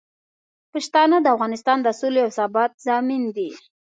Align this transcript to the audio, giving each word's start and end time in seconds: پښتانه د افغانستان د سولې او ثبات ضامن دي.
پښتانه 0.73 1.17
د 1.21 1.27
افغانستان 1.35 1.77
د 1.83 1.87
سولې 1.99 2.21
او 2.25 2.31
ثبات 2.37 2.71
ضامن 2.87 3.23
دي. 3.37 3.49